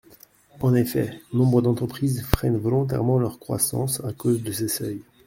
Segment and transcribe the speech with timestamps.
[0.61, 5.03] En effet, nombre d’entreprises freinent volontairement leur croissance à cause de ces seuils.